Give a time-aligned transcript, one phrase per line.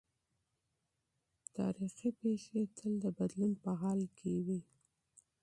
[1.55, 4.59] تاریخي جریانات تل د بدلون په حال کي دي.